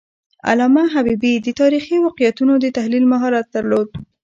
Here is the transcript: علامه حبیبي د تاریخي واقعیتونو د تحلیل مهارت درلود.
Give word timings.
علامه 0.49 0.83
حبیبي 0.93 1.33
د 1.45 1.47
تاریخي 1.61 1.95
واقعیتونو 2.05 2.53
د 2.59 2.65
تحلیل 2.77 3.05
مهارت 3.13 3.45
درلود. 3.55 3.89